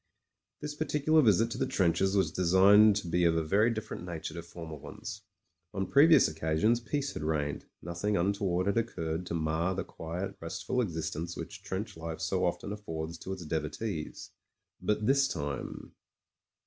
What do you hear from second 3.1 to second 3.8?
of a very